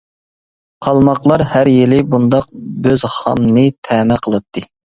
[0.85, 2.49] قالماقلار ھەر يىلى بۇنداق
[2.89, 4.69] بۆز-خامنى تەمە قىلاتتى.